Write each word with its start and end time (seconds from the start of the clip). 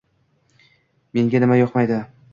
Menga 1.19 1.43
nima 1.45 1.59
yoqmaydi? 1.63 2.05